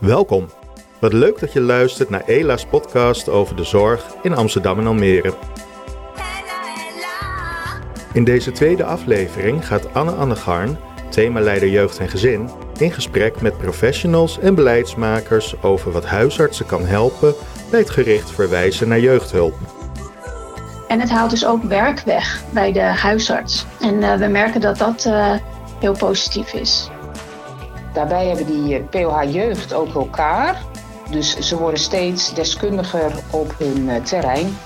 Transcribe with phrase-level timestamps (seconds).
[0.00, 0.48] Welkom.
[0.98, 5.34] Wat leuk dat je luistert naar Ela's podcast over de zorg in Amsterdam en Almere.
[8.12, 10.78] In deze tweede aflevering gaat Anne Annegarn,
[11.08, 17.34] themaleider jeugd en gezin, in gesprek met professionals en beleidsmakers over wat huisartsen kan helpen
[17.70, 19.54] bij het gericht verwijzen naar jeugdhulp.
[20.88, 23.66] En het haalt dus ook werk weg bij de huisarts.
[23.80, 25.34] En uh, we merken dat dat uh,
[25.80, 26.90] heel positief is.
[27.96, 30.62] Daarbij hebben die POH Jeugd ook elkaar.
[31.10, 34.56] Dus ze worden steeds deskundiger op hun terrein.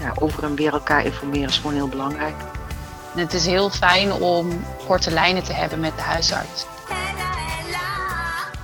[0.00, 2.34] Ja, over en weer elkaar informeren is gewoon heel belangrijk.
[3.14, 6.66] En het is heel fijn om korte lijnen te hebben met de huisarts.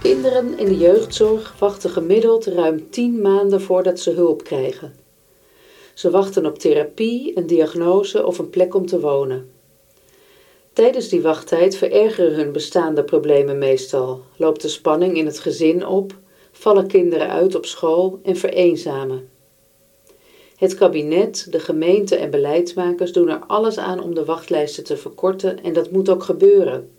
[0.01, 4.95] Kinderen in de jeugdzorg wachten gemiddeld ruim 10 maanden voordat ze hulp krijgen.
[5.95, 9.56] Ze wachten op therapie, een diagnose of een plek om te wonen.
[10.77, 16.15] Tijdens die wachttijd verergeren hun bestaande problemen meestal, loopt de spanning in het gezin op,
[16.53, 19.29] vallen kinderen uit op school en vereenzamen.
[20.57, 25.63] Het kabinet, de gemeente en beleidsmakers doen er alles aan om de wachtlijsten te verkorten
[25.63, 26.91] en dat moet ook gebeuren.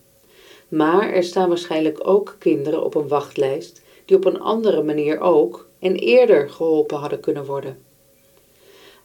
[0.68, 5.68] Maar er staan waarschijnlijk ook kinderen op een wachtlijst die op een andere manier ook
[5.80, 7.87] en eerder geholpen hadden kunnen worden.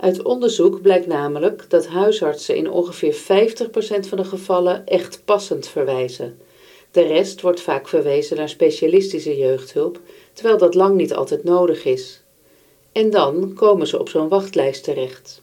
[0.03, 3.17] Uit onderzoek blijkt namelijk dat huisartsen in ongeveer 50%
[4.08, 6.39] van de gevallen echt passend verwijzen.
[6.91, 10.00] De rest wordt vaak verwezen naar specialistische jeugdhulp,
[10.33, 12.23] terwijl dat lang niet altijd nodig is.
[12.92, 15.42] En dan komen ze op zo'n wachtlijst terecht.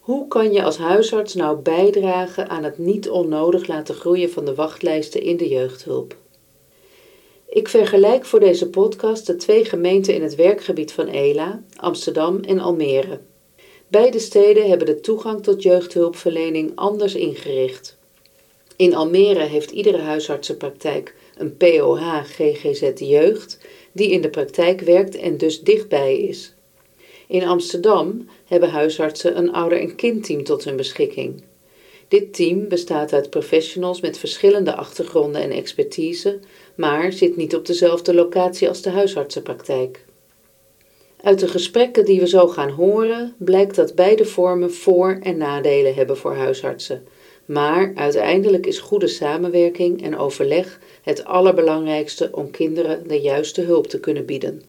[0.00, 4.54] Hoe kan je als huisarts nou bijdragen aan het niet onnodig laten groeien van de
[4.54, 6.16] wachtlijsten in de jeugdhulp?
[7.48, 12.58] Ik vergelijk voor deze podcast de twee gemeenten in het werkgebied van ELA, Amsterdam en
[12.58, 13.18] Almere.
[13.90, 17.96] Beide steden hebben de toegang tot jeugdhulpverlening anders ingericht.
[18.76, 23.58] In Almere heeft iedere huisartsenpraktijk een POH GGZ Jeugd
[23.92, 26.54] die in de praktijk werkt en dus dichtbij is.
[27.26, 31.42] In Amsterdam hebben huisartsen een ouder- en kindteam tot hun beschikking.
[32.08, 36.38] Dit team bestaat uit professionals met verschillende achtergronden en expertise,
[36.74, 40.04] maar zit niet op dezelfde locatie als de huisartsenpraktijk.
[41.22, 45.94] Uit de gesprekken die we zo gaan horen blijkt dat beide vormen voor- en nadelen
[45.94, 47.06] hebben voor huisartsen.
[47.44, 54.00] Maar uiteindelijk is goede samenwerking en overleg het allerbelangrijkste om kinderen de juiste hulp te
[54.00, 54.62] kunnen bieden.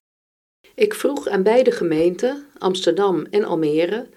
[0.75, 4.07] Ik vroeg aan beide gemeenten, Amsterdam en Almere,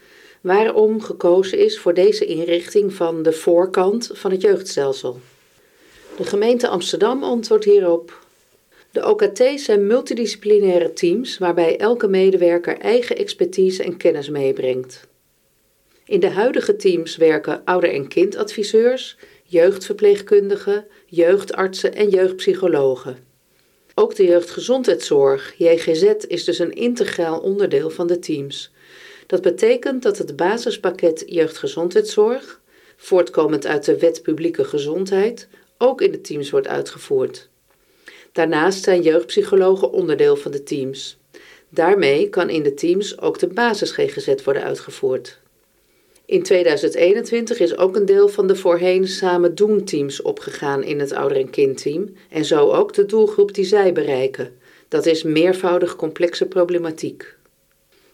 [0.40, 5.18] waarom gekozen is voor deze inrichting van de voorkant van het jeugdstelsel.
[6.16, 8.21] De gemeente Amsterdam antwoordt hierop
[8.92, 15.06] de OKT's zijn multidisciplinaire teams waarbij elke medewerker eigen expertise en kennis meebrengt.
[16.04, 23.16] In de huidige teams werken ouder- en kindadviseurs, jeugdverpleegkundigen, jeugdartsen en jeugdpsychologen.
[23.94, 28.72] Ook de jeugdgezondheidszorg, JGZ, is dus een integraal onderdeel van de teams.
[29.26, 32.60] Dat betekent dat het basispakket jeugdgezondheidszorg,
[32.96, 35.48] voortkomend uit de wet publieke gezondheid,
[35.78, 37.50] ook in de teams wordt uitgevoerd.
[38.32, 41.18] Daarnaast zijn jeugdpsychologen onderdeel van de teams.
[41.68, 45.40] Daarmee kan in de teams ook de basis GGZ worden uitgevoerd.
[46.24, 51.12] In 2021 is ook een deel van de voorheen samen doen teams opgegaan in het
[51.12, 54.56] ouder- en kindteam en zo ook de doelgroep die zij bereiken.
[54.88, 57.34] Dat is meervoudig complexe problematiek.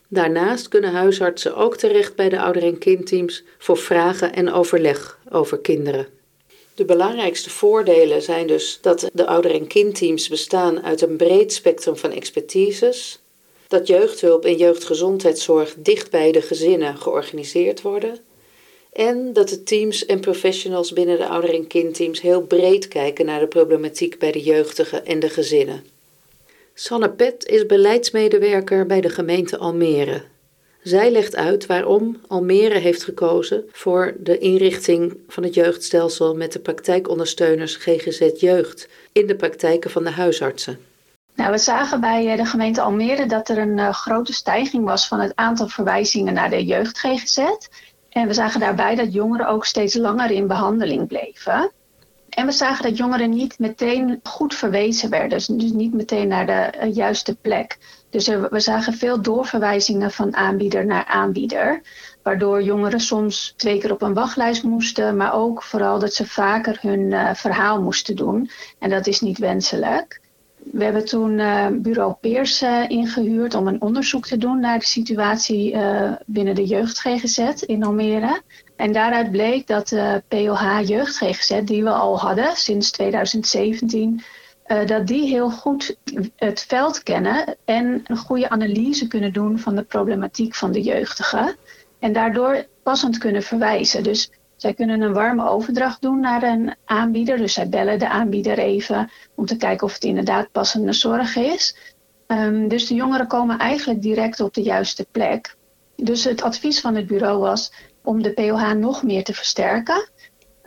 [0.08, 5.58] Daarnaast kunnen huisartsen ook terecht bij de ouder- en kindteams voor vragen en overleg over
[5.58, 6.17] kinderen.
[6.78, 11.96] De belangrijkste voordelen zijn dus dat de ouder- en kindteams bestaan uit een breed spectrum
[11.96, 13.18] van expertises,
[13.68, 18.18] dat jeugdhulp en jeugdgezondheidszorg dicht bij de gezinnen georganiseerd worden
[18.92, 23.40] en dat de teams en professionals binnen de ouder- en kindteams heel breed kijken naar
[23.40, 25.84] de problematiek bij de jeugdigen en de gezinnen.
[26.74, 30.22] Sanne Pet is beleidsmedewerker bij de gemeente Almere.
[30.82, 36.58] Zij legt uit waarom Almere heeft gekozen voor de inrichting van het jeugdstelsel met de
[36.58, 40.78] praktijkondersteuners GGZ Jeugd in de praktijken van de huisartsen.
[41.34, 45.08] Nou, we zagen bij eh, de gemeente Almere dat er een uh, grote stijging was
[45.08, 47.38] van het aantal verwijzingen naar de jeugd GGZ.
[48.08, 51.70] En we zagen daarbij dat jongeren ook steeds langer in behandeling bleven.
[52.28, 56.72] En we zagen dat jongeren niet meteen goed verwezen werden, dus, niet meteen naar de
[56.82, 57.78] uh, juiste plek.
[58.10, 61.80] Dus er, we zagen veel doorverwijzingen van aanbieder naar aanbieder,
[62.22, 66.78] waardoor jongeren soms twee keer op een wachtlijst moesten, maar ook vooral dat ze vaker
[66.80, 68.50] hun uh, verhaal moesten doen.
[68.78, 70.20] En dat is niet wenselijk.
[70.72, 74.84] We hebben toen uh, bureau Peers uh, ingehuurd om een onderzoek te doen naar de
[74.84, 75.76] situatie
[76.26, 78.42] binnen de jeugd GGZ in Almere.
[78.76, 84.22] En daaruit bleek dat de POH jeugd GGZ, die we al hadden sinds 2017,
[84.68, 85.96] uh, dat die heel goed
[86.36, 91.56] het veld kennen en een goede analyse kunnen doen van de problematiek van de jeugdigen.
[91.98, 94.02] En daardoor passend kunnen verwijzen.
[94.02, 97.36] Dus zij kunnen een warme overdracht doen naar een aanbieder.
[97.36, 101.76] Dus zij bellen de aanbieder even om te kijken of het inderdaad passende zorg is.
[102.26, 105.56] Um, dus de jongeren komen eigenlijk direct op de juiste plek.
[105.96, 107.72] Dus het advies van het bureau was
[108.02, 110.08] om de POH nog meer te versterken.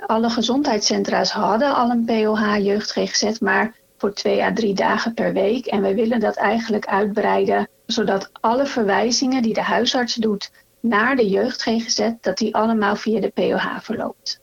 [0.06, 5.34] Alle gezondheidscentra's hadden al een POH jeugd GGZ, maar voor twee à drie dagen per
[5.34, 5.66] week.
[5.66, 11.30] En wij willen dat eigenlijk uitbreiden, zodat alle verwijzingen die de huisarts doet naar de
[11.30, 14.40] jeugd GGZ, dat die allemaal via de POH verloopt.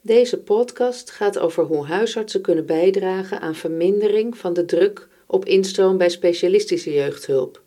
[0.00, 5.98] Deze podcast gaat over hoe huisartsen kunnen bijdragen aan vermindering van de druk op instroom
[5.98, 7.62] bij specialistische jeugdhulp,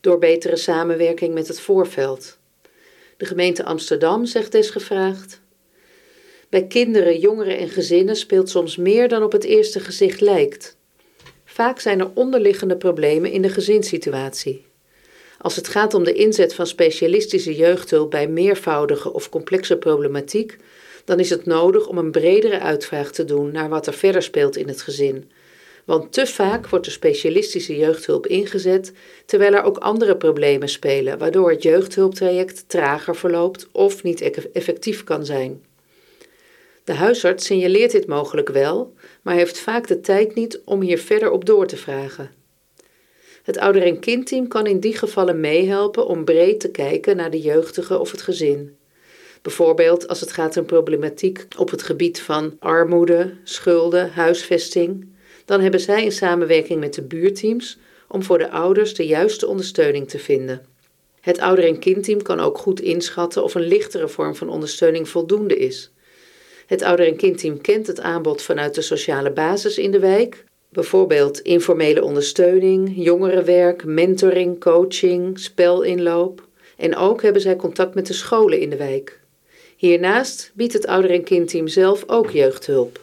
[0.00, 2.38] door betere samenwerking met het voorveld.
[3.16, 5.40] De gemeente Amsterdam zegt desgevraagd.
[6.56, 10.76] Bij kinderen, jongeren en gezinnen speelt soms meer dan op het eerste gezicht lijkt.
[11.44, 14.64] Vaak zijn er onderliggende problemen in de gezinssituatie.
[15.38, 20.56] Als het gaat om de inzet van specialistische jeugdhulp bij meervoudige of complexe problematiek,
[21.04, 24.56] dan is het nodig om een bredere uitvraag te doen naar wat er verder speelt
[24.56, 25.30] in het gezin.
[25.84, 28.92] Want te vaak wordt de specialistische jeugdhulp ingezet,
[29.26, 34.20] terwijl er ook andere problemen spelen, waardoor het jeugdhulptraject trager verloopt of niet
[34.52, 35.62] effectief kan zijn.
[36.86, 41.30] De huisarts signaleert dit mogelijk wel, maar heeft vaak de tijd niet om hier verder
[41.30, 42.30] op door te vragen.
[43.42, 47.40] Het ouder- en kindteam kan in die gevallen meehelpen om breed te kijken naar de
[47.40, 48.76] jeugdige of het gezin.
[49.42, 55.08] Bijvoorbeeld als het gaat om problematiek op het gebied van armoede, schulden, huisvesting.
[55.44, 57.78] Dan hebben zij in samenwerking met de buurteams
[58.08, 60.66] om voor de ouders de juiste ondersteuning te vinden.
[61.20, 65.56] Het ouder- en kindteam kan ook goed inschatten of een lichtere vorm van ondersteuning voldoende
[65.56, 65.90] is.
[66.66, 71.40] Het ouder- en kindteam kent het aanbod vanuit de sociale basis in de wijk, bijvoorbeeld
[71.40, 76.42] informele ondersteuning, jongerenwerk, mentoring, coaching, spelinloop.
[76.76, 79.20] En ook hebben zij contact met de scholen in de wijk.
[79.76, 83.00] Hiernaast biedt het ouder- en kindteam zelf ook jeugdhulp.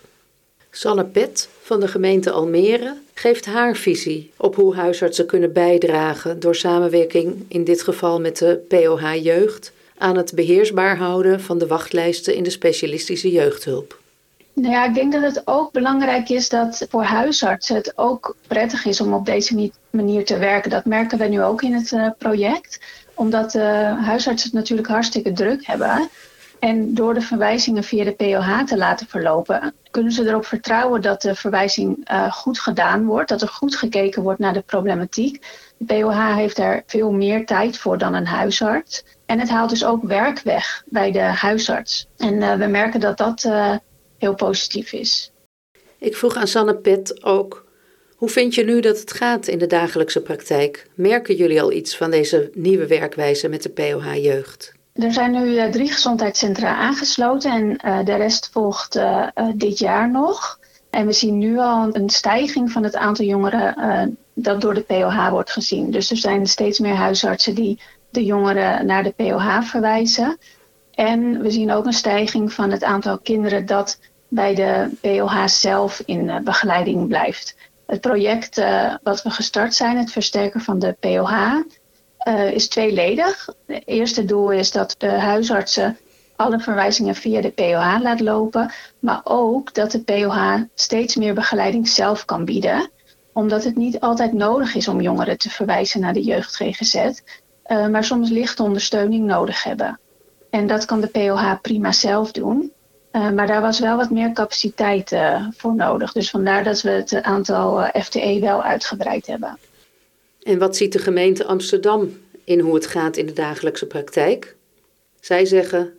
[0.71, 6.56] Sanne Pet van de gemeente Almere geeft haar visie op hoe huisartsen kunnen bijdragen door
[6.56, 9.71] samenwerking, in dit geval met de POH Jeugd,
[10.04, 14.02] aan het beheersbaar houden van de wachtlijsten in de specialistische jeugdhulp?
[14.54, 18.86] Nou ja, ik denk dat het ook belangrijk is dat voor huisartsen het ook prettig
[18.86, 20.70] is om op deze manier te werken.
[20.70, 22.80] Dat merken we nu ook in het uh, project,
[23.14, 23.64] omdat uh,
[24.06, 26.10] huisartsen het natuurlijk hartstikke druk hebben.
[26.60, 31.22] En door de verwijzingen via de POH te laten verlopen, kunnen ze erop vertrouwen dat
[31.22, 35.46] de verwijzing uh, goed gedaan wordt, dat er goed gekeken wordt naar de problematiek.
[35.78, 39.04] De POH heeft daar veel meer tijd voor dan een huisarts.
[39.33, 42.07] En het haalt dus ook werk weg bij de huisarts.
[42.18, 43.75] En uh, we merken dat dat uh,
[44.18, 45.31] heel positief is.
[45.97, 47.65] Ik vroeg aan Sanne Pet ook,
[48.15, 50.88] hoe vind je nu dat het gaat in de dagelijkse praktijk?
[50.95, 54.74] Merken jullie al iets van deze nieuwe werkwijze met de POH Jeugd?
[54.94, 59.00] Er zijn nu uh, drie gezondheidscentra aangesloten en de rest volgt
[59.56, 60.59] dit jaar nog.
[60.89, 65.30] En we zien nu al een stijging van het aantal jongeren dat door de POH
[65.30, 65.91] wordt gezien.
[65.91, 67.80] Dus er zijn steeds meer huisartsen die
[68.13, 70.38] de jongeren naar de POH verwijzen.
[70.94, 76.01] En we zien ook een stijging van het aantal kinderen dat bij de POH zelf
[76.06, 77.56] in begeleiding blijft.
[77.86, 78.63] Het project
[79.04, 81.61] wat we gestart zijn, het versterken van de POH,
[82.28, 83.47] uh, is tweeledig.
[83.68, 85.97] Het eerste doel is dat de huisartsen
[86.35, 91.88] alle verwijzingen via de POH laat lopen, maar ook dat de POH steeds meer begeleiding
[91.88, 92.90] zelf kan bieden,
[93.33, 97.21] omdat het niet altijd nodig is om jongeren te verwijzen naar de jeugd GGZ,
[97.68, 100.00] uh, maar soms lichte ondersteuning nodig hebben.
[100.50, 102.72] En dat kan de POH prima zelf doen.
[103.12, 106.12] Uh, maar daar was wel wat meer capaciteit uh, voor nodig.
[106.12, 109.58] Dus vandaar dat we het aantal FTE wel uitgebreid hebben.
[110.44, 114.56] En wat ziet de gemeente Amsterdam in hoe het gaat in de dagelijkse praktijk?
[115.20, 115.94] Zij zeggen: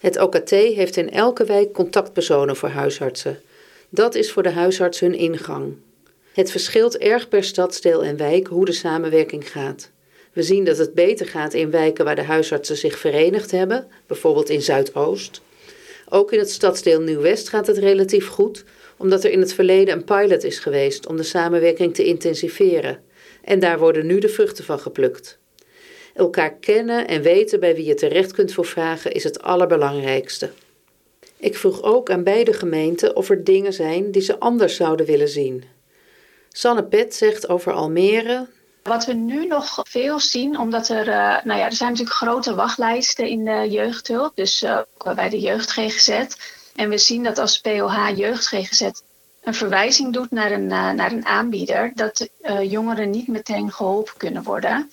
[0.00, 3.40] Het OKT heeft in elke wijk contactpersonen voor huisartsen.
[3.88, 5.74] Dat is voor de huisarts hun ingang.
[6.32, 9.90] Het verschilt erg per stadsdeel en wijk hoe de samenwerking gaat.
[10.36, 14.48] We zien dat het beter gaat in wijken waar de huisartsen zich verenigd hebben, bijvoorbeeld
[14.48, 15.40] in Zuidoost.
[16.08, 18.64] Ook in het stadsdeel Nieuw-West gaat het relatief goed,
[18.96, 23.02] omdat er in het verleden een pilot is geweest om de samenwerking te intensiveren.
[23.44, 25.38] En daar worden nu de vruchten van geplukt.
[26.14, 30.50] Elkaar kennen en weten bij wie je terecht kunt voor vragen is het allerbelangrijkste.
[31.36, 35.28] Ik vroeg ook aan beide gemeenten of er dingen zijn die ze anders zouden willen
[35.28, 35.64] zien.
[36.48, 38.46] Sanne Pet zegt over Almere.
[38.86, 42.54] Wat we nu nog veel zien, omdat er, uh, nou ja, er zijn natuurlijk grote
[42.54, 44.78] wachtlijsten in de jeugdhulp, dus uh,
[45.14, 46.26] bij de jeugd GGZ.
[46.74, 48.90] En we zien dat als POH jeugd GGZ
[49.42, 52.28] een verwijzing doet naar een, uh, naar een aanbieder, dat
[52.62, 54.90] jongeren niet meteen geholpen kunnen worden.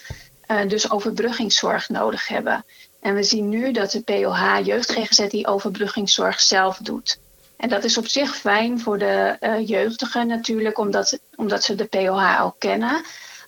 [0.67, 2.65] Dus overbruggingszorg nodig hebben.
[2.99, 7.19] En we zien nu dat de POH Jeugd GGZ die overbruggingszorg zelf doet.
[7.57, 12.41] En dat is op zich fijn voor de jeugdigen natuurlijk, omdat, omdat ze de POH
[12.43, 13.03] ook kennen.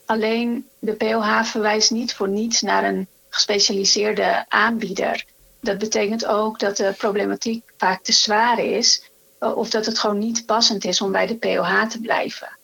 [0.05, 5.25] Alleen de POH verwijst niet voor niets naar een gespecialiseerde aanbieder.
[5.61, 9.03] Dat betekent ook dat de problematiek vaak te zwaar is
[9.39, 12.57] eh, of dat het gewoon niet passend is om bij de POH te blijven.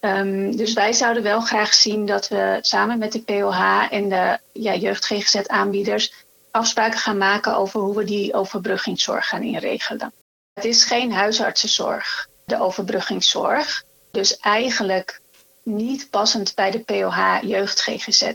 [0.00, 4.38] Um, dus wij zouden wel graag zien dat we samen met de POH en de
[4.52, 6.12] ja, jeugd GGZ-aanbieders
[6.50, 10.12] afspraken gaan maken over hoe we die overbruggingszorg gaan inregelen.
[10.54, 13.84] Het is geen huisartsenzorg, de overbruggingszorg.
[14.10, 15.20] Dus eigenlijk
[15.64, 18.32] niet passend bij de POH jeugd GGZ.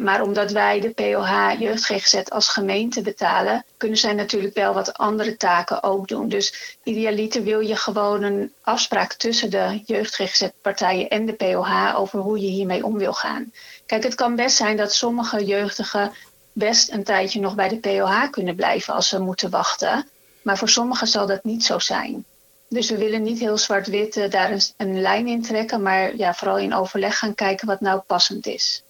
[0.00, 4.92] Maar omdat wij de POH Jeugd GGZ als gemeente betalen, kunnen zij natuurlijk wel wat
[4.92, 6.28] andere taken ook doen.
[6.28, 11.98] Dus idealiter wil je gewoon een afspraak tussen de Jeugd GGZ partijen en de POH
[11.98, 13.52] over hoe je hiermee om wil gaan.
[13.86, 16.12] Kijk, het kan best zijn dat sommige jeugdigen
[16.52, 20.08] best een tijdje nog bij de POH kunnen blijven als ze moeten wachten.
[20.42, 22.24] Maar voor sommigen zal dat niet zo zijn.
[22.68, 26.34] Dus we willen niet heel zwart-wit uh, daar een, een lijn in trekken, maar ja,
[26.34, 28.84] vooral in overleg gaan kijken wat nou passend is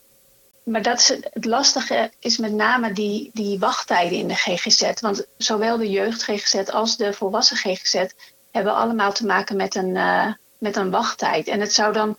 [0.67, 4.93] maar dat het, lastige is met name die, die wachttijden in de GGZ.
[5.01, 8.05] Want zowel de jeugd GGZ als de volwassen GGZ
[8.51, 11.49] hebben allemaal te maken met een, uh, met een wachttijd.
[11.49, 12.19] En het zou dan,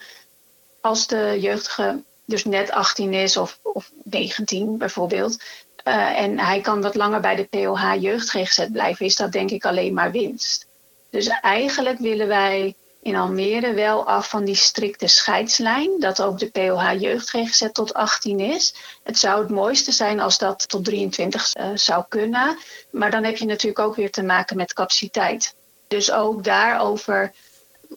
[0.81, 5.43] als de jeugdige dus net 18 is of, of 19 bijvoorbeeld,
[5.87, 9.51] uh, en hij kan wat langer bij de POH jeugd GGZ blijven, is dat denk
[9.51, 10.66] ik alleen maar winst.
[11.09, 12.75] Dus eigenlijk willen wij
[13.07, 15.99] in Almere wel af van die strikte scheidslijn.
[15.99, 18.73] Dat ook de POH Jeugd tot 18 is.
[19.03, 22.57] Het zou het mooiste zijn als dat tot 23 uh, eh, zou kunnen.
[22.91, 25.55] Maar dan heb je natuurlijk ook weer te maken met capaciteit.
[25.87, 27.33] Dus ook daarover,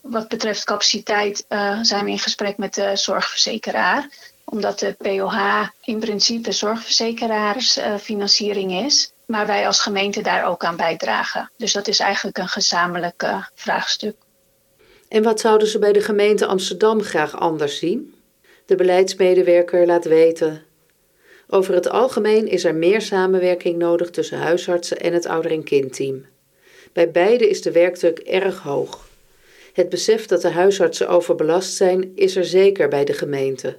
[0.02, 4.08] wat betreft capaciteit, uh, zijn we in gesprek met de zorgverzekeraar.
[4.44, 9.12] Omdat de POH in principe zorgverzekeraarsfinanciering uh, is.
[9.30, 11.50] Maar wij als gemeente daar ook aan bijdragen.
[11.56, 14.16] Dus dat is eigenlijk een gezamenlijk vraagstuk.
[15.08, 18.14] En wat zouden ze bij de gemeente Amsterdam graag anders zien?
[18.66, 20.62] De beleidsmedewerker laat weten.
[21.48, 26.26] Over het algemeen is er meer samenwerking nodig tussen huisartsen en het ouder- en kindteam.
[26.92, 29.08] Bij beide is de werkdruk erg hoog.
[29.72, 33.78] Het besef dat de huisartsen overbelast zijn, is er zeker bij de gemeente.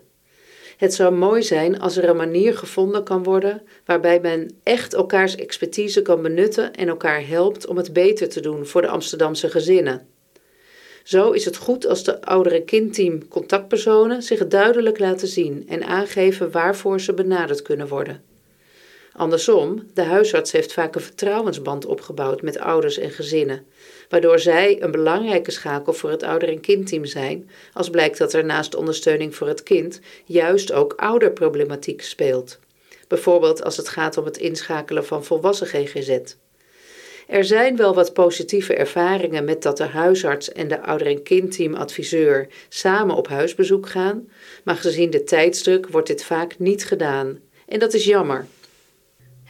[0.82, 5.36] Het zou mooi zijn als er een manier gevonden kan worden waarbij men echt elkaars
[5.36, 10.08] expertise kan benutten en elkaar helpt om het beter te doen voor de Amsterdamse gezinnen.
[11.04, 16.52] Zo is het goed als de oudere kindteam contactpersonen zich duidelijk laten zien en aangeven
[16.52, 18.31] waarvoor ze benaderd kunnen worden.
[19.14, 23.66] Andersom, de huisarts heeft vaak een vertrouwensband opgebouwd met ouders en gezinnen,
[24.10, 28.46] waardoor zij een belangrijke schakel voor het ouder- en kindteam zijn, als blijkt dat er
[28.46, 32.60] naast ondersteuning voor het kind juist ook ouderproblematiek speelt.
[33.08, 36.20] Bijvoorbeeld als het gaat om het inschakelen van volwassen GGZ.
[37.28, 42.48] Er zijn wel wat positieve ervaringen met dat de huisarts en de ouder- en kindteamadviseur
[42.70, 44.30] samen op huisbezoek gaan,
[44.64, 47.40] maar gezien de tijdsdruk wordt dit vaak niet gedaan.
[47.68, 48.48] En dat is jammer.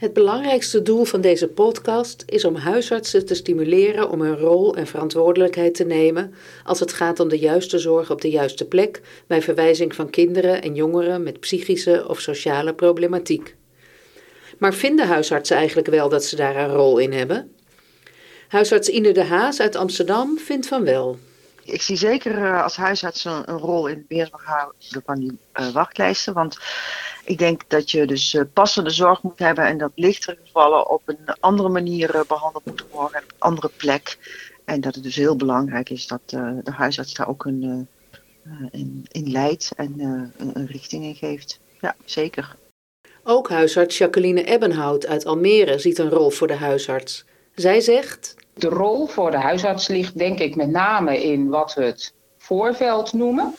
[0.02, 4.86] Het belangrijkste doel van deze podcast is om huisartsen te stimuleren om hun rol en
[4.86, 9.42] verantwoordelijkheid te nemen als het gaat om de juiste zorg op de juiste plek bij
[9.42, 13.56] verwijzing van kinderen en jongeren met psychische of sociale problematiek.
[14.58, 17.52] Maar vinden huisartsen eigenlijk wel dat ze daar een rol in hebben?
[18.48, 21.18] Huisarts Ine de Haas uit Amsterdam vindt van wel.
[21.64, 25.68] Ik zie zeker uh, als huisarts een, een, rol in het beheersbehouden van die uh,
[25.68, 26.34] wachtlijsten.
[26.34, 26.58] Want
[27.24, 31.02] ik denk dat je dus uh, passende zorg moet hebben en dat lichtere gevallen op
[31.04, 34.18] een andere manier behandeld moeten worden, op een andere plek.
[34.64, 37.88] En dat het dus heel belangrijk is dat de huisarts daar ook een,
[38.70, 41.60] in, in leidt en een, een richting in geeft.
[41.80, 42.56] Ja, zeker.
[43.24, 47.24] Ook huisarts Jacqueline Ebbenhout uit Almere ziet een rol voor de huisarts.
[47.54, 51.84] Zij zegt: De rol voor de huisarts ligt denk ik met name in wat we
[51.84, 53.54] het voorveld noemen.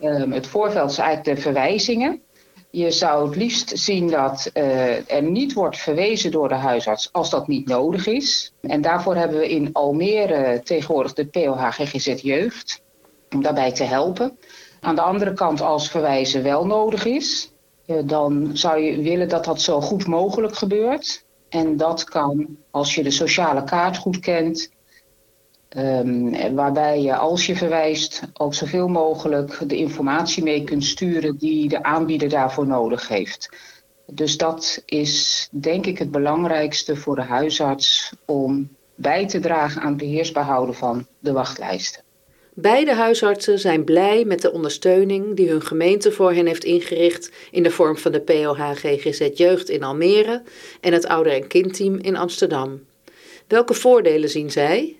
[0.00, 2.22] Um, het voorveld is eigenlijk de verwijzingen.
[2.70, 7.30] Je zou het liefst zien dat uh, er niet wordt verwezen door de huisarts als
[7.30, 8.52] dat niet nodig is.
[8.60, 12.82] En daarvoor hebben we in Almere tegenwoordig de POH GGZ Jeugd
[13.30, 14.38] om daarbij te helpen.
[14.80, 17.52] Aan de andere kant, als verwijzen wel nodig is,
[17.86, 21.23] uh, dan zou je willen dat dat zo goed mogelijk gebeurt.
[21.54, 24.70] En dat kan, als je de sociale kaart goed kent,
[25.76, 31.68] um, waarbij je als je verwijst ook zoveel mogelijk de informatie mee kunt sturen die
[31.68, 33.48] de aanbieder daarvoor nodig heeft.
[34.06, 39.88] Dus dat is denk ik het belangrijkste voor de huisarts om bij te dragen aan
[39.88, 42.03] het beheersbaar houden van de wachtlijsten.
[42.56, 47.62] Beide huisartsen zijn blij met de ondersteuning die hun gemeente voor hen heeft ingericht in
[47.62, 50.42] de vorm van de POH GGZ Jeugd in Almere
[50.80, 52.84] en het ouder- en kindteam in Amsterdam.
[53.46, 54.96] Welke voordelen zien zij?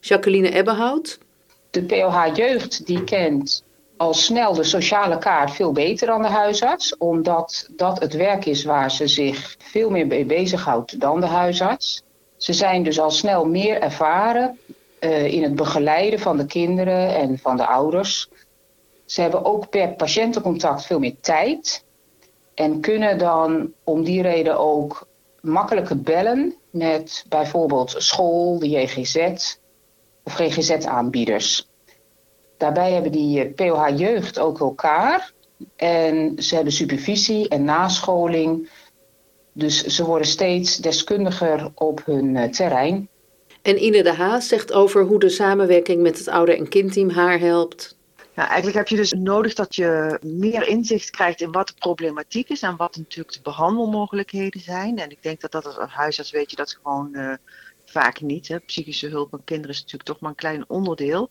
[0.00, 1.18] Jacqueline Ebbehout.
[1.70, 3.64] De POH Jeugd die kent
[3.96, 8.64] al snel de sociale kaart veel beter dan de huisarts, omdat dat het werk is
[8.64, 12.02] waar ze zich veel meer mee bezighoudt dan de huisarts.
[12.36, 14.58] Ze zijn dus al snel meer ervaren
[15.08, 18.28] in het begeleiden van de kinderen en van de ouders.
[19.04, 21.84] Ze hebben ook per patiëntencontact veel meer tijd
[22.54, 25.08] en kunnen dan om die reden ook
[25.40, 29.16] makkelijker bellen met bijvoorbeeld school, de JGZ
[30.24, 31.68] of GGZ-aanbieders.
[32.56, 35.32] Daarbij hebben die POH Jeugd ook elkaar
[35.76, 38.70] en ze hebben supervisie en nascholing.
[39.52, 43.08] Dus ze worden steeds deskundiger op hun uh, terrein.
[43.62, 47.38] En Ine de Haas zegt over hoe de samenwerking met het ouder- en kindteam haar
[47.38, 47.98] helpt.
[48.34, 52.48] Ja, eigenlijk heb je dus nodig dat je meer inzicht krijgt in wat de problematiek
[52.48, 54.98] is en wat natuurlijk de behandelmogelijkheden zijn.
[54.98, 57.34] En ik denk dat dat als huisarts weet je dat gewoon uh,
[57.84, 58.48] vaak niet.
[58.48, 58.58] Hè.
[58.60, 61.30] Psychische hulp aan kinderen is natuurlijk toch maar een klein onderdeel.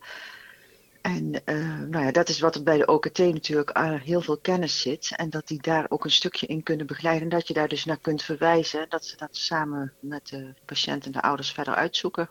[1.01, 4.37] En uh, nou ja, dat is wat er bij de OKT natuurlijk uh, heel veel
[4.37, 5.11] kennis zit.
[5.15, 7.23] En dat die daar ook een stukje in kunnen begeleiden.
[7.23, 8.85] En dat je daar dus naar kunt verwijzen.
[8.89, 12.29] Dat ze dat samen met de patiënt en de ouders verder uitzoeken.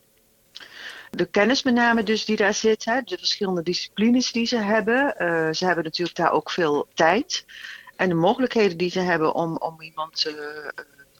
[1.10, 2.84] De kennis met name dus die daar zit.
[2.84, 5.14] Hè, de verschillende disciplines die ze hebben.
[5.18, 7.44] Uh, ze hebben natuurlijk daar ook veel tijd.
[7.96, 10.16] En de mogelijkheden die ze hebben om, om iemand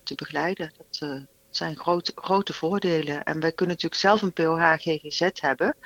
[0.02, 0.72] te begeleiden.
[0.76, 3.24] Dat zijn grote, grote voordelen.
[3.24, 5.76] En wij kunnen natuurlijk zelf een POH-GGZ hebben.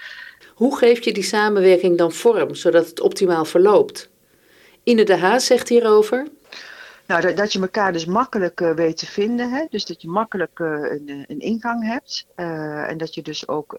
[0.54, 4.11] Hoe geef je die samenwerking dan vorm, zodat het optimaal verloopt?
[4.82, 6.26] Ine de Haas zegt hierover.
[7.06, 9.50] Nou, dat, dat je elkaar dus makkelijk uh, weet te vinden.
[9.50, 9.64] Hè?
[9.71, 12.26] Dus dat je makkelijk uh, een, een, ingang hebt.
[12.35, 13.76] En dat je dus ook.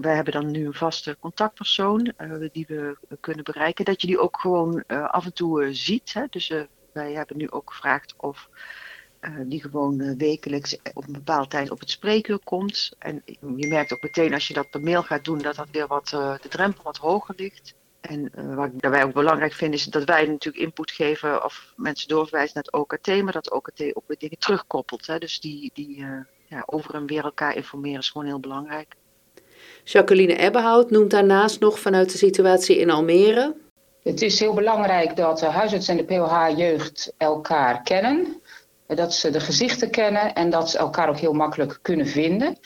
[0.00, 2.12] Wij hebben dan nu een vaste contactpersoon
[2.52, 3.84] die we kunnen bereiken.
[3.84, 6.12] Dat je die ook gewoon af en toe ziet.
[6.12, 6.22] Hè?
[6.30, 6.52] Dus
[6.92, 8.48] wij hebben nu ook gevraagd of
[9.20, 12.92] uh, die gewoon uh, wekelijks op een bepaalde tijd op het spreekuur komt.
[12.98, 13.22] En
[13.56, 16.12] je merkt ook meteen als je dat per mail gaat doen, dat dat weer wat,
[16.14, 17.74] uh, de drempel wat hoger ligt.
[18.00, 22.08] En wat ik daarbij ook belangrijk vind, is dat wij natuurlijk input geven of mensen
[22.08, 25.06] doorverwijzen naar het OKT, maar dat OKT ook weer dingen terugkoppelt.
[25.06, 25.18] Hè.
[25.18, 26.04] Dus die, die
[26.46, 28.94] ja, over en weer elkaar informeren is gewoon heel belangrijk.
[29.84, 33.54] Jacqueline Ebbehout noemt daarnaast nog vanuit de situatie in Almere.
[34.02, 38.39] Het is heel belangrijk dat de huisarts en de POH-jeugd elkaar kennen
[38.94, 42.58] dat ze de gezichten kennen en dat ze elkaar ook heel makkelijk kunnen vinden.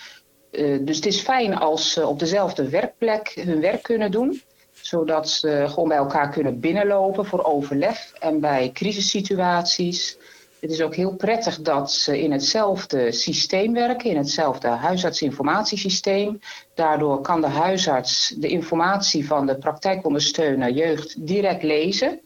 [0.51, 4.43] Uh, dus het is fijn als ze op dezelfde werkplek hun werk kunnen doen.
[4.73, 10.19] Zodat ze gewoon bij elkaar kunnen binnenlopen voor overleg en bij crisissituaties.
[10.61, 16.41] Het is ook heel prettig dat ze in hetzelfde systeem werken, in hetzelfde huisartsinformatiesysteem.
[16.75, 22.21] Daardoor kan de huisarts de informatie van de praktijkondersteuner jeugd direct lezen.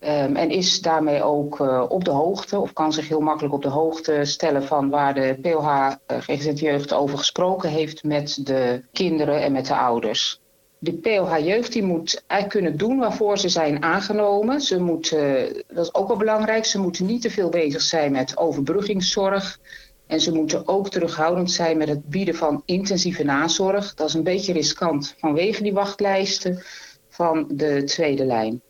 [0.00, 3.62] Um, en is daarmee ook uh, op de hoogte, of kan zich heel makkelijk op
[3.62, 8.82] de hoogte stellen van waar de POH uh, GGZ Jeugd over gesproken heeft met de
[8.92, 10.40] kinderen en met de ouders.
[10.78, 14.60] De POH Jeugd die moet eigenlijk kunnen doen waarvoor ze zijn aangenomen.
[14.60, 18.12] Ze moeten, uh, dat is ook wel belangrijk, ze moeten niet te veel bezig zijn
[18.12, 19.58] met overbruggingszorg.
[20.06, 23.94] En ze moeten ook terughoudend zijn met het bieden van intensieve nazorg.
[23.94, 26.62] Dat is een beetje riskant vanwege die wachtlijsten
[27.08, 28.62] van de tweede lijn.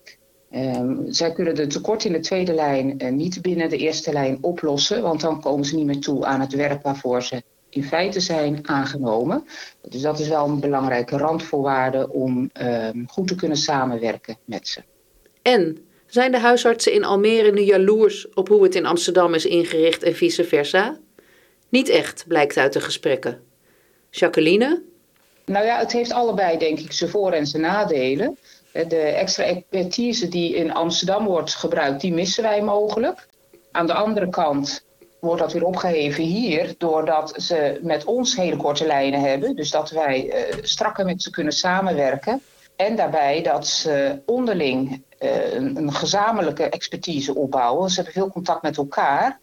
[0.55, 4.39] Um, zij kunnen de tekort in de tweede lijn uh, niet binnen de eerste lijn
[4.41, 8.21] oplossen, want dan komen ze niet meer toe aan het werk waarvoor ze in feite
[8.21, 9.45] zijn aangenomen.
[9.89, 14.83] Dus dat is wel een belangrijke randvoorwaarde om um, goed te kunnen samenwerken met ze.
[15.43, 20.03] En zijn de huisartsen in Almere nu jaloers op hoe het in Amsterdam is ingericht
[20.03, 20.99] en vice versa?
[21.69, 23.41] Niet echt, blijkt uit de gesprekken.
[24.11, 24.83] Jacqueline?
[25.45, 28.39] Nou ja, het heeft allebei, denk ik, zijn voor- en zijn nadelen.
[28.87, 33.29] De extra expertise die in Amsterdam wordt gebruikt, die missen wij mogelijk.
[33.73, 34.85] Aan de andere kant
[35.21, 39.57] wordt dat weer opgeheven hier, doordat ze met ons hele korte lijnen hebben.
[39.57, 42.43] Dus dat wij uh, strakker met ze kunnen samenwerken.
[42.77, 47.89] En daarbij dat ze onderling uh, een, gezamenlijke expertise opbouwen.
[47.89, 49.39] Ze hebben veel contact met elkaar.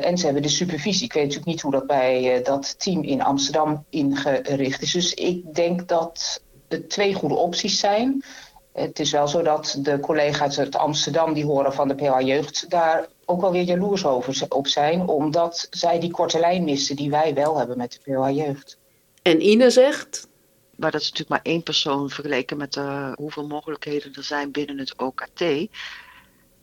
[0.00, 1.04] En ze hebben de supervisie.
[1.04, 4.92] Ik weet natuurlijk niet hoe dat bij dat team in Amsterdam ingericht is.
[4.92, 8.24] Dus ik denk dat het twee goede opties zijn.
[8.74, 12.70] Het is wel zo dat de collega's uit Amsterdam die horen van de PH Jeugd
[12.70, 17.10] daar ook wel weer jaloers over op zijn, omdat zij die korte lijn missen die
[17.10, 18.78] wij wel hebben met de PH Jeugd.
[19.22, 20.28] En Ine zegt?
[20.76, 24.78] Maar dat is natuurlijk maar één persoon vergeleken met uh, hoeveel mogelijkheden er zijn binnen
[24.78, 25.40] het OKT.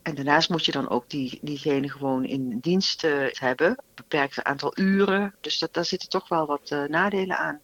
[0.01, 4.71] En daarnaast moet je dan ook die, diegene gewoon in dienst uh, hebben, beperkt aantal
[4.75, 5.35] uren.
[5.41, 7.61] Dus dat, daar zitten toch wel wat uh, nadelen aan.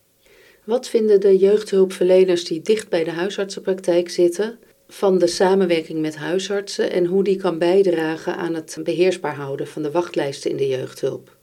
[0.67, 6.91] Wat vinden de jeugdhulpverleners die dicht bij de huisartsenpraktijk zitten van de samenwerking met huisartsen
[6.91, 11.35] en hoe die kan bijdragen aan het beheersbaar houden van de wachtlijsten in de jeugdhulp?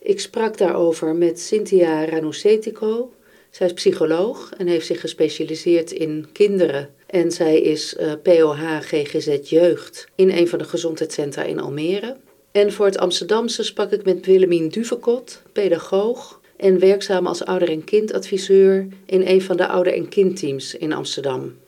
[0.00, 3.12] Ik sprak daarover met Cynthia Ranusetico.
[3.50, 6.88] Zij is psycholoog en heeft zich gespecialiseerd in kinderen.
[7.06, 12.16] En zij is uh, POH GGZ Jeugd in een van de gezondheidscentra in Almere.
[12.52, 17.84] En voor het Amsterdamse sprak ik met Willemien Duvekot, pedagoog en werkzaam als ouder- en
[17.84, 21.60] kindadviseur in een van de ouder- en kindteams in Amsterdam.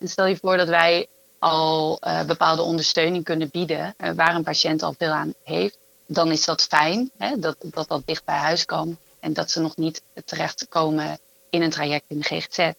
[0.00, 1.06] stel je voor dat wij
[1.38, 6.30] al uh, bepaalde ondersteuning kunnen bieden uh, waar een patiënt al veel aan heeft dan
[6.30, 9.76] is dat fijn hè, dat, dat dat dicht bij huis kan en dat ze nog
[9.76, 11.18] niet terechtkomen
[11.50, 12.72] in een traject in de GGZ.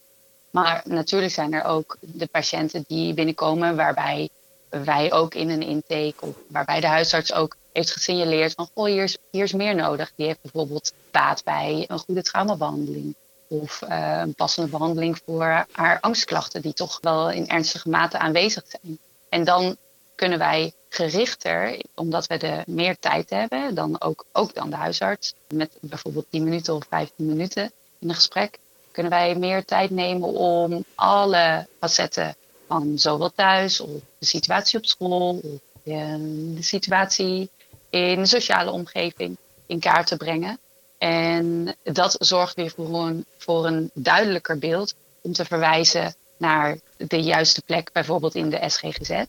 [0.49, 4.29] Maar natuurlijk zijn er ook de patiënten die binnenkomen waarbij
[4.69, 9.03] wij ook in een intake of waarbij de huisarts ook heeft gesignaleerd van goh, hier
[9.03, 10.11] is, hier is meer nodig.
[10.15, 13.15] Die heeft bijvoorbeeld baat bij een goede traumabehandeling
[13.47, 18.63] of uh, een passende behandeling voor haar angstklachten die toch wel in ernstige mate aanwezig
[18.67, 18.99] zijn.
[19.29, 19.77] En dan
[20.15, 25.33] kunnen wij gerichter, omdat we er meer tijd hebben dan ook, ook dan de huisarts,
[25.47, 28.59] met bijvoorbeeld 10 minuten of 15 minuten in een gesprek,
[28.91, 32.35] kunnen wij meer tijd nemen om alle facetten
[32.67, 37.49] van zowel thuis of de situatie op school of de, situatie
[37.95, 40.59] in de sociale omgeving in kaart te brengen.
[40.97, 47.21] En dat zorgt weer voor een, voor een duidelijker beeld om te verwijzen naar de
[47.21, 49.23] juiste plek, bijvoorbeeld in de SGGZ.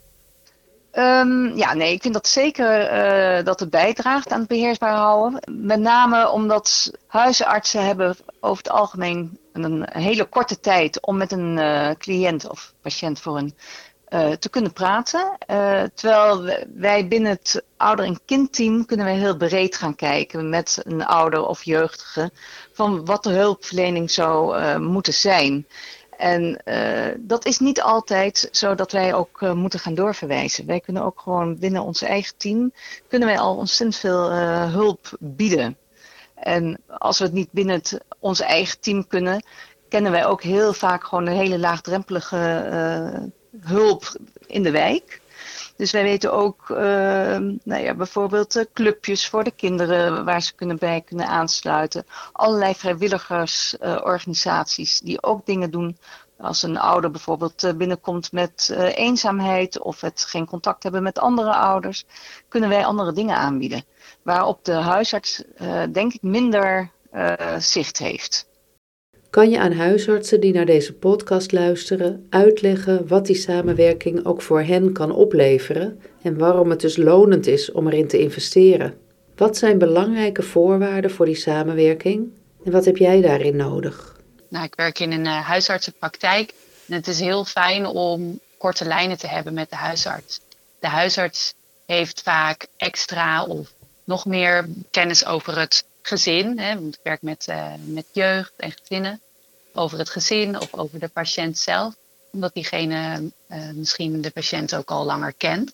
[0.93, 2.93] Um, ja, nee, ik vind dat zeker
[3.39, 5.41] uh, dat het bijdraagt aan het beheersbaar houden.
[5.51, 11.57] Met name omdat huisartsen hebben over het algemeen een hele korte tijd om met een
[11.57, 13.55] uh, cliënt of patiënt voor een
[14.09, 15.39] uh, te kunnen praten.
[15.95, 21.05] terwijl wij binnen het ouder- en kindteam kunnen we heel breed gaan kijken met een
[21.05, 22.31] ouder of jeugdige
[22.73, 25.67] van wat de hulpverlening zou moeten zijn.
[26.17, 26.63] En
[27.19, 30.67] dat is niet altijd zo dat wij ook moeten gaan doorverwijzen.
[30.67, 32.73] Wij kunnen ook gewoon binnen ons eigen team,
[33.09, 34.33] kunnen wij al ontzettend veel
[34.69, 35.77] hulp bieden.
[36.35, 39.45] En als we het niet binnen het, ons eigen team kunnen,
[39.89, 44.17] kennen wij ook heel vaak gewoon een hele laagdrempelige hulp
[44.47, 45.21] in de wijk.
[45.77, 46.77] Dus wij weten ook uh,
[47.63, 52.07] nou ja, bijvoorbeeld uh, clubjes voor de kinderen waar ze kunnen bij kunnen aansluiten.
[52.33, 55.99] Allerlei vrijwilligersorganisaties uh, die ook dingen doen
[56.39, 62.05] als een ouder bijvoorbeeld binnenkomt met eenzaamheid of het geen contact hebben met andere ouders,
[62.49, 63.85] kunnen wij andere dingen aanbieden.
[64.23, 65.43] Waarop de huisarts
[65.93, 66.91] denk ik minder
[67.59, 68.47] zicht heeft.
[69.37, 74.63] Kan je aan huisartsen die naar deze podcast luisteren uitleggen wat die samenwerking ook voor
[74.63, 78.99] hen kan opleveren en waarom het dus lonend is om erin te investeren?
[79.35, 82.33] Wat zijn belangrijke voorwaarden voor die samenwerking
[82.65, 84.17] en wat heb jij daarin nodig?
[84.49, 86.53] Nou, ik werk in een uh, huisartsenpraktijk
[86.89, 90.41] en het is heel fijn om korte lijnen te hebben met de huisarts.
[90.81, 91.55] De huisarts
[91.87, 93.73] heeft vaak extra of
[94.05, 98.73] nog meer kennis over het gezin, hè, want ik werk met, uh, met jeugd en
[98.73, 99.21] gezinnen
[99.77, 101.95] over het gezin of over de patiënt zelf.
[102.33, 105.73] Omdat diegene uh, misschien de patiënt ook al langer kent.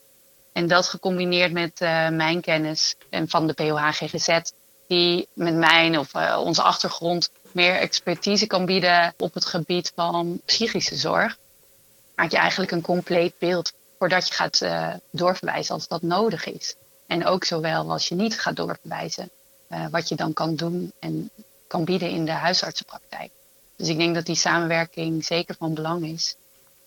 [0.53, 4.38] En dat gecombineerd met uh, mijn kennis en van de POH-GGZ,
[4.87, 10.41] die met mijn of uh, onze achtergrond meer expertise kan bieden op het gebied van
[10.45, 11.38] psychische zorg,
[12.15, 14.65] maak je eigenlijk een compleet beeld voordat je gaat
[15.11, 16.75] doorverwijzen als dat nodig is.
[17.07, 19.31] En ook zowel als je niet gaat doorverwijzen,
[19.91, 21.31] wat je dan kan doen en
[21.67, 23.31] kan bieden in de huisartsenpraktijk.
[23.83, 26.37] Dus ik denk dat die samenwerking zeker van belang is.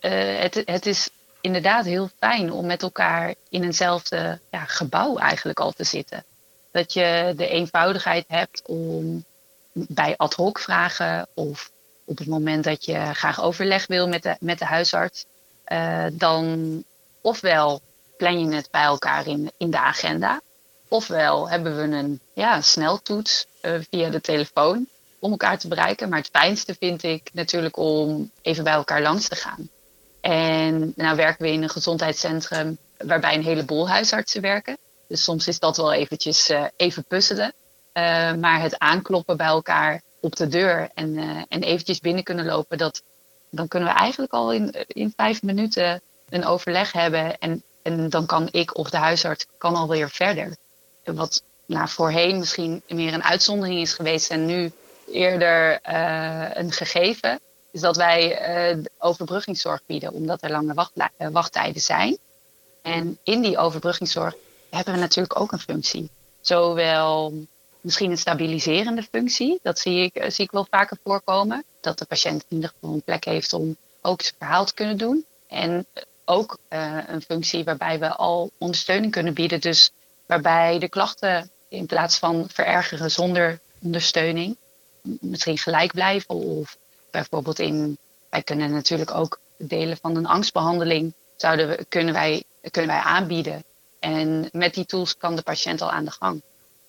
[0.01, 1.09] Uh, het, het, is
[1.41, 6.23] inderdaad heel fijn om met elkaar in eenzelfde ja, gebouw eigenlijk al te zitten.
[6.71, 9.25] Dat je de eenvoudigheid hebt om
[9.71, 11.71] bij ad hoc vragen of
[12.05, 15.25] op het moment dat je graag overleg wil met de, met de huisarts,
[15.67, 16.83] uh, dan
[17.21, 17.81] ofwel
[18.17, 20.41] plan je het bij elkaar in, in de agenda,
[20.87, 24.87] ofwel hebben we een ja, sneltoets uh, via de telefoon
[25.19, 26.09] om elkaar te bereiken.
[26.09, 29.69] Maar het fijnste vind ik natuurlijk om even bij elkaar langs te gaan.
[30.21, 34.77] En nou werken we in een gezondheidscentrum waarbij een heleboel huisartsen werken.
[35.07, 37.53] Dus soms is dat wel eventjes uh, even puzzelen.
[37.93, 42.45] Uh, maar het aankloppen bij elkaar op de deur en, uh, en eventjes binnen kunnen
[42.45, 43.03] lopen, dat,
[43.49, 47.37] dan kunnen we eigenlijk al in, in vijf minuten een overleg hebben.
[47.37, 50.55] En, en dan kan ik of de huisarts kan alweer verder.
[51.03, 54.71] Wat nou, voorheen misschien meer een uitzondering is geweest en nu
[55.11, 57.39] eerder uh, een gegeven.
[57.71, 62.17] Is dat wij uh, overbruggingszorg bieden, omdat er lange uh, wachttijden zijn.
[62.81, 64.35] En in die overbruggingszorg
[64.69, 66.09] hebben we natuurlijk ook een functie.
[66.41, 67.33] Zowel
[67.81, 69.59] misschien een stabiliserende functie.
[69.61, 71.63] Dat zie ik, eh, zie ik wel vaker voorkomen.
[71.81, 74.97] Dat de patiënt in ieder geval een plek heeft om ook zijn verhaal te kunnen
[74.97, 75.25] doen.
[75.47, 75.85] En
[76.25, 76.57] ook
[77.07, 79.61] een functie waarbij we al ondersteuning kunnen bieden.
[79.61, 79.91] Dus
[80.25, 84.57] waarbij de klachten in plaats van verergeren zonder ondersteuning,
[85.21, 86.35] misschien gelijk blijven.
[86.35, 86.77] Of
[87.11, 87.97] bijvoorbeeld in,
[88.29, 93.63] wij kunnen natuurlijk ook delen van een angstbehandeling zouden we, kunnen, wij, kunnen wij aanbieden.
[93.99, 96.41] En met die tools kan de patiënt al aan de gang.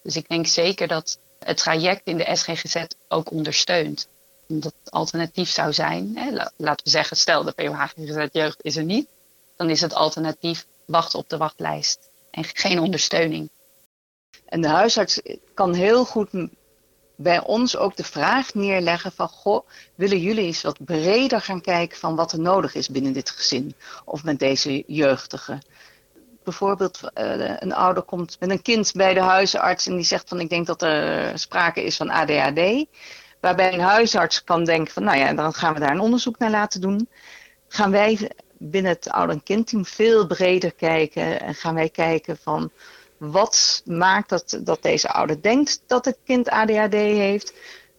[0.03, 4.09] Dus ik denk zeker dat het traject in de SGGZ ook ondersteunt.
[4.49, 8.85] Omdat het alternatief zou zijn, hè, laten we zeggen, stel de POH-GGZ jeugd is er
[8.85, 9.09] niet,
[9.57, 13.51] dan is het alternatief wachten op de wachtlijst en geen ondersteuning.
[14.47, 15.21] En de huisarts
[15.55, 16.33] kan heel goed
[17.17, 21.99] bij ons ook de vraag neerleggen van, goh, willen jullie eens wat breder gaan kijken
[21.99, 23.75] van wat er nodig is binnen dit gezin
[24.05, 25.59] of met deze jeugdige?
[26.45, 30.41] Bijvoorbeeld uh, een ouder komt met een kind bij de huisarts en die zegt van,
[30.41, 32.87] ik denk dat er sprake is van ADHD.
[33.41, 36.51] Waarbij een huisarts kan denken van, nou ja, dan gaan we daar een onderzoek naar
[36.51, 37.09] laten doen.
[37.69, 42.71] Gaan wij binnen het ouder- en kindteam veel breder kijken en gaan wij kijken van
[43.19, 47.53] wat maakt dat, dat deze ouder denkt dat het kind ADHD heeft?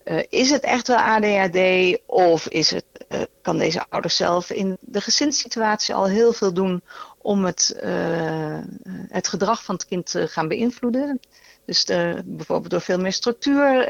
[0.04, 1.60] Uh, is het echt wel ADHD
[2.06, 6.82] of is het, uh, kan deze ouder zelf in de gezinssituatie al heel veel doen
[7.18, 8.60] om het, uh,
[9.08, 11.20] het gedrag van het kind te gaan beïnvloeden?
[11.66, 11.86] Dus
[12.26, 13.88] bijvoorbeeld door veel meer structuur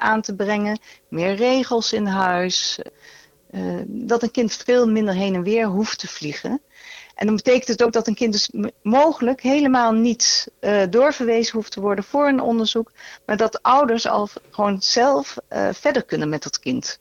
[0.00, 2.78] aan te brengen, meer regels in huis,
[3.86, 6.60] dat een kind veel minder heen en weer hoeft te vliegen.
[7.14, 8.50] En dan betekent het ook dat een kind dus
[8.82, 12.92] mogelijk helemaal niet uh, doorverwezen hoeft te worden voor een onderzoek,
[13.26, 16.98] maar dat ouders al gewoon zelf uh, verder kunnen met dat kind.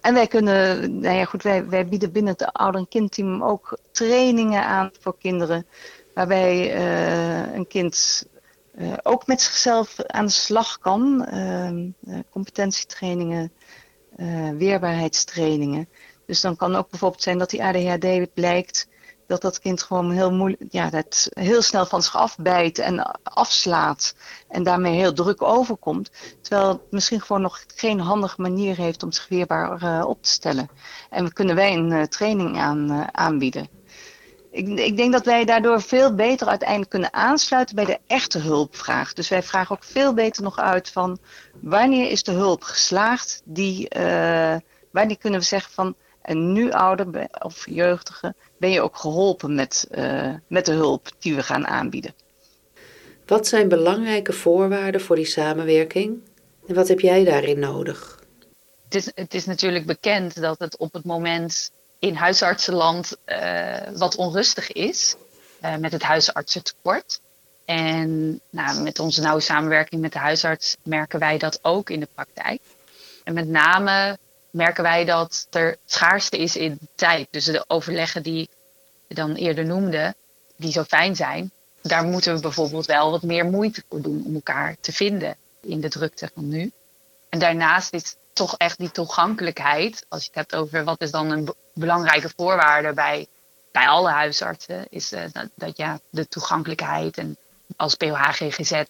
[0.00, 3.78] En wij kunnen, nou ja goed, wij, wij bieden binnen het ouder- en kindteam ook
[3.92, 5.66] trainingen aan voor kinderen,
[6.14, 8.26] waarbij uh, een kind
[9.02, 11.24] ook met zichzelf aan de slag kan.
[11.24, 11.90] Ehm,
[12.30, 13.52] competentietrainingen,
[14.56, 15.88] weerbaarheidstrainingen.
[16.26, 18.88] Dus dan kan ook bijvoorbeeld zijn dat die ADHD blijkt
[19.32, 24.14] dat dat kind gewoon heel moeilijk, ja, dat heel snel van zich afbijt en afslaat
[24.48, 26.10] en daarmee heel druk overkomt.
[26.40, 30.28] Terwijl het misschien gewoon nog geen handige manier heeft om zich weerbaar uh, op te
[30.28, 30.68] stellen.
[31.10, 33.68] En we kunnen wij een uh, training aan, uh, aanbieden.
[34.50, 39.12] Ik, ik, denk dat wij daardoor veel beter uiteindelijk kunnen aansluiten bij de echte hulpvraag.
[39.12, 41.18] Dus wij vragen ook veel beter nog uit van
[41.60, 43.42] wanneer is de hulp geslaagd?
[43.44, 43.88] Die,
[44.90, 49.88] wanneer kunnen we zeggen van en nu ouder of jeugdige ben je ook geholpen met,
[49.90, 52.14] uh, met de hulp die we gaan aanbieden.
[53.26, 56.20] Wat zijn belangrijke voorwaarden voor die samenwerking
[56.66, 58.20] en wat heb jij daarin nodig?
[58.84, 64.16] Het is, het is natuurlijk bekend dat het op het moment in huisartsenland uh, wat
[64.16, 65.16] onrustig is
[65.62, 67.20] uh, met het huisartsentekort.
[67.64, 72.08] En nou, met onze nauwe samenwerking met de huisarts merken wij dat ook in de
[72.14, 72.60] praktijk.
[73.24, 74.18] En met name
[74.52, 77.28] merken wij dat er schaarste is in tijd.
[77.30, 78.48] Dus de overleggen die
[79.06, 80.14] ik dan eerder noemde,
[80.56, 84.34] die zo fijn zijn, daar moeten we bijvoorbeeld wel wat meer moeite voor doen om
[84.34, 86.72] elkaar te vinden in de drukte van nu.
[87.28, 91.30] En daarnaast is toch echt die toegankelijkheid, als je het hebt over wat is dan
[91.30, 93.26] een belangrijke voorwaarde bij,
[93.72, 97.36] bij alle huisartsen, is uh, dat, dat, ja, de toegankelijkheid en
[97.76, 98.82] als POH-GGZ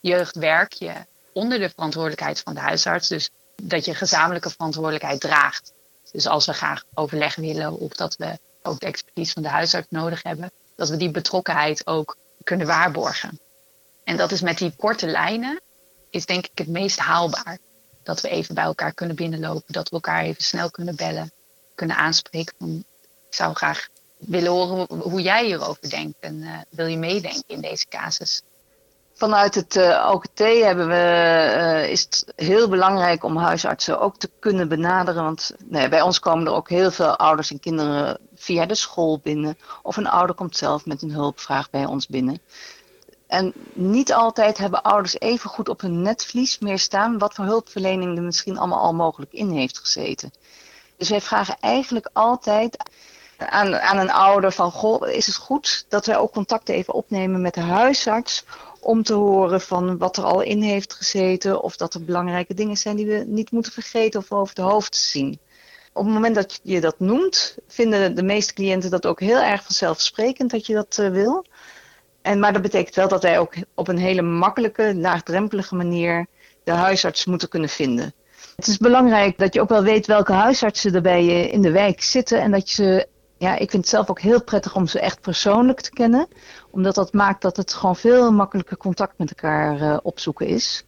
[0.00, 0.92] jeugd werk je
[1.32, 3.08] onder de verantwoordelijkheid van de huisarts.
[3.08, 3.30] Dus
[3.62, 5.72] dat je gezamenlijke verantwoordelijkheid draagt.
[6.12, 9.86] Dus als we graag overleg willen of dat we ook de expertise van de huisarts
[9.90, 13.40] nodig hebben, dat we die betrokkenheid ook kunnen waarborgen.
[14.04, 15.60] En dat is met die korte lijnen,
[16.10, 17.58] is denk ik het meest haalbaar.
[18.02, 21.32] Dat we even bij elkaar kunnen binnenlopen, dat we elkaar even snel kunnen bellen,
[21.74, 22.84] kunnen aanspreken
[23.28, 27.60] ik zou graag willen horen hoe jij hierover denkt en uh, wil je meedenken in
[27.60, 28.42] deze casus.
[29.18, 30.94] Vanuit het uh, OKT hebben we,
[31.56, 35.22] uh, is het heel belangrijk om huisartsen ook te kunnen benaderen.
[35.22, 39.58] Want bij ons komen er ook heel veel ouders en kinderen via de school binnen.
[39.82, 42.40] Of een ouder komt zelf met een hulpvraag bij ons binnen.
[43.26, 48.16] En niet altijd hebben ouders even goed op hun netvlies meer staan wat voor hulpverlening
[48.16, 50.32] er misschien allemaal al mogelijk in heeft gezeten.
[50.96, 52.76] Dus wij vragen eigenlijk altijd
[53.38, 54.72] aan, aan een ouder van,
[55.08, 58.44] is het goed dat wij ook contact even opnemen met de huisarts
[58.80, 62.76] om te horen van wat er al in heeft gezeten of dat er belangrijke dingen
[62.76, 65.38] zijn die we niet moeten vergeten of over het hoofd zien.
[65.92, 69.62] Op het moment dat je dat noemt, vinden de meeste cliënten dat ook heel erg
[69.62, 71.44] vanzelfsprekend dat je dat uh, wil.
[72.22, 76.26] En, maar dat betekent wel dat wij ook op een hele makkelijke, laagdrempelige manier
[76.64, 78.14] de huisarts moeten kunnen vinden.
[78.56, 81.70] Het is belangrijk dat je ook wel weet welke huisartsen er bij je in de
[81.70, 84.86] wijk zitten en dat je ze ja, ik vind het zelf ook heel prettig om
[84.86, 86.28] ze echt persoonlijk te kennen.
[86.70, 90.84] Omdat dat maakt dat het gewoon veel makkelijker contact met elkaar uh, opzoeken is.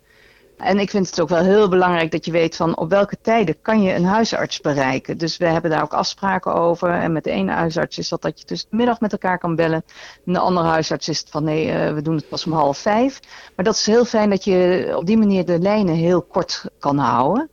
[0.60, 3.60] En ik vind het ook wel heel belangrijk dat je weet van op welke tijden
[3.62, 5.18] kan je een huisarts bereiken.
[5.18, 6.90] Dus we hebben daar ook afspraken over.
[6.90, 9.84] En met de ene huisarts is dat dat je tussen middag met elkaar kan bellen.
[10.26, 12.78] En de andere huisarts is het van nee, uh, we doen het pas om half
[12.78, 13.20] vijf.
[13.56, 16.98] Maar dat is heel fijn dat je op die manier de lijnen heel kort kan
[16.98, 17.50] houden.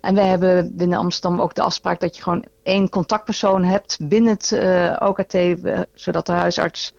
[0.00, 4.32] En wij hebben binnen Amsterdam ook de afspraak dat je gewoon één contactpersoon hebt binnen
[4.32, 5.36] het uh, OKT,
[5.94, 6.94] zodat de huisarts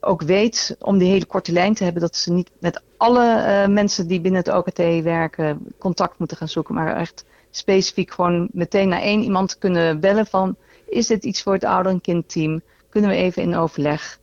[0.00, 3.74] ook weet om die hele korte lijn te hebben, dat ze niet met alle uh,
[3.74, 8.88] mensen die binnen het OKT werken contact moeten gaan zoeken, maar echt specifiek gewoon meteen
[8.88, 10.56] naar één iemand kunnen bellen van
[10.92, 12.60] is dit iets voor het ouder- en kindteam?
[12.88, 14.18] Kunnen we even in overleg?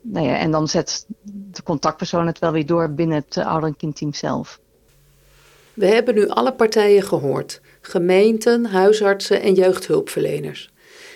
[0.00, 3.76] Nou ja, en dan zet de contactpersoon het wel weer door binnen het ouder- en
[3.76, 4.60] kindteam zelf.
[5.74, 10.70] We hebben nu alle partijen gehoord: gemeenten, huisartsen en jeugdhulpverleners.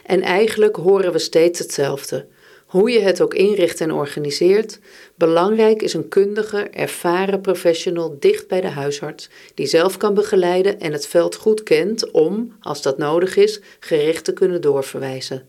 [0.04, 2.26] En eigenlijk horen we steeds hetzelfde.
[2.66, 4.78] Hoe je het ook inricht en organiseert,
[5.14, 10.92] belangrijk is een kundige, ervaren professional dicht bij de huisarts, die zelf kan begeleiden en
[10.92, 15.46] het veld goed kent om, als dat nodig is, gericht te kunnen doorverwijzen.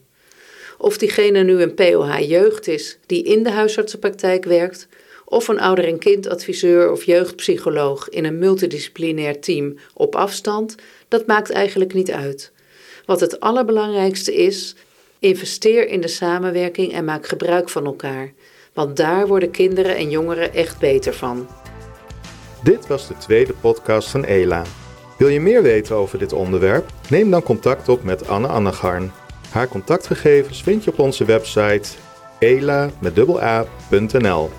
[0.77, 4.87] Of diegene nu een POH jeugd is die in de huisartsenpraktijk werkt,
[5.29, 10.75] of een ouder- en kindadviseur of jeugdpsycholoog in een multidisciplinair team op afstand,
[11.07, 12.51] dat maakt eigenlijk niet uit.
[13.05, 14.75] Wat het allerbelangrijkste is,
[15.19, 18.33] investeer in de samenwerking en maak gebruik van elkaar,
[18.73, 21.47] want daar worden kinderen en jongeren echt beter van.
[22.63, 24.63] Dit was de tweede podcast van ELA.
[25.17, 26.89] Wil je meer weten over dit onderwerp?
[27.09, 29.11] Neem dan contact op met Anne Annegarn.
[29.49, 31.89] Haar contactgegevens vind je op onze website
[32.39, 34.49] ela.a.nl.